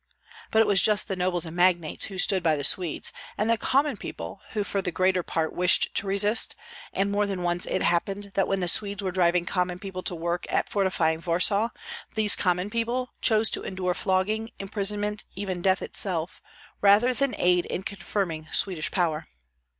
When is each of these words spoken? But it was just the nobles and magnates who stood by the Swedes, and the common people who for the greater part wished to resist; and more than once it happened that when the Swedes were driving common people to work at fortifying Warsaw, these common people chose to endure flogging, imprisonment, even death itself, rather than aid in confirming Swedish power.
But 0.49 0.61
it 0.61 0.65
was 0.67 0.81
just 0.81 1.07
the 1.07 1.15
nobles 1.15 1.45
and 1.45 1.55
magnates 1.55 2.05
who 2.05 2.17
stood 2.17 2.41
by 2.41 2.55
the 2.55 2.63
Swedes, 2.63 3.13
and 3.37 3.47
the 3.47 3.55
common 3.55 3.97
people 3.97 4.41
who 4.53 4.63
for 4.63 4.81
the 4.81 4.91
greater 4.91 5.21
part 5.21 5.53
wished 5.53 5.93
to 5.93 6.07
resist; 6.07 6.55
and 6.91 7.11
more 7.11 7.27
than 7.27 7.43
once 7.43 7.67
it 7.67 7.83
happened 7.83 8.31
that 8.33 8.47
when 8.47 8.61
the 8.61 8.67
Swedes 8.67 9.03
were 9.03 9.11
driving 9.11 9.45
common 9.45 9.77
people 9.77 10.01
to 10.01 10.15
work 10.15 10.51
at 10.51 10.69
fortifying 10.69 11.21
Warsaw, 11.23 11.69
these 12.15 12.35
common 12.35 12.71
people 12.71 13.09
chose 13.21 13.47
to 13.51 13.61
endure 13.61 13.93
flogging, 13.93 14.49
imprisonment, 14.57 15.23
even 15.35 15.61
death 15.61 15.83
itself, 15.83 16.41
rather 16.81 17.13
than 17.13 17.35
aid 17.37 17.67
in 17.67 17.83
confirming 17.83 18.47
Swedish 18.51 18.89
power. 18.89 19.27